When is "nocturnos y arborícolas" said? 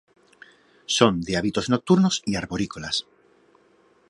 1.73-3.05